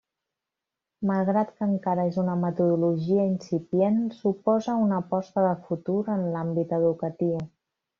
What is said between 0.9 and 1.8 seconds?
Malgrat que